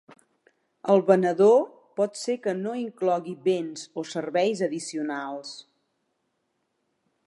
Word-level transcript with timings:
El 0.93 1.03
venedor 1.09 1.59
pot 2.01 2.17
ser 2.21 2.37
que 2.47 2.55
no 2.63 2.73
inclogui 2.85 3.37
béns 3.51 3.87
o 4.03 4.09
serveis 4.15 4.67
addicionals. 4.71 5.57